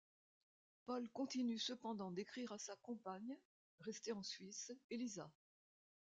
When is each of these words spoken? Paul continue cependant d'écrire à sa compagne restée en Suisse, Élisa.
Paul 0.87 1.07
continue 1.13 1.59
cependant 1.59 2.09
d'écrire 2.09 2.53
à 2.53 2.57
sa 2.57 2.75
compagne 2.77 3.37
restée 3.81 4.13
en 4.13 4.23
Suisse, 4.23 4.71
Élisa. 4.89 5.29